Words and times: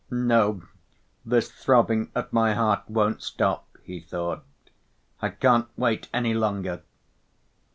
"No, 0.09 0.63
this 1.23 1.51
throbbing 1.51 2.09
at 2.15 2.33
my 2.33 2.55
heart 2.55 2.89
won't 2.89 3.21
stop," 3.21 3.67
he 3.83 3.99
thought. 3.99 4.43
"I 5.21 5.29
can't 5.29 5.67
wait 5.77 6.09
any 6.11 6.33
longer." 6.33 6.81